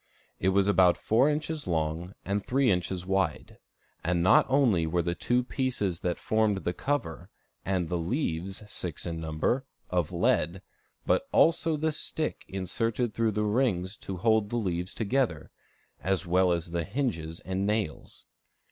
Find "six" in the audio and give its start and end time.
8.67-9.05